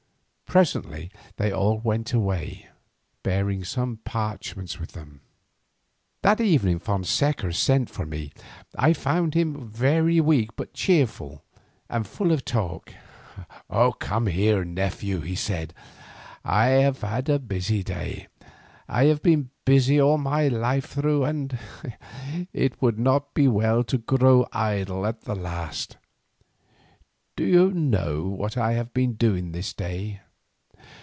[0.59, 2.67] Presently they all went away,
[3.23, 5.21] bearing some parchments with them.
[6.23, 8.33] That evening Fonseca sent for me.
[8.77, 11.41] I found him very weak, but cheerful
[11.89, 12.93] and full of talk.
[14.01, 15.73] "Come here, nephew," he said,
[16.43, 18.27] "I have had a busy day.
[18.89, 21.57] I have been busy all my life through, and
[22.51, 25.95] it would not be well to grow idle at the last.
[27.37, 30.19] Do you know what I have been doing this day?"